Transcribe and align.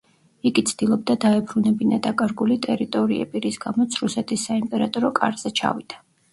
იგი 0.49 0.61
ცდილობდა 0.69 1.15
დაებრუნებინა 1.25 1.99
დაკარგული 2.07 2.59
ტერიტორიები, 2.67 3.43
რის 3.45 3.61
გამოც 3.69 4.01
რუსეთის 4.03 4.49
საიმპერატორო 4.51 5.15
კარზე 5.23 5.57
ჩავიდა. 5.65 6.05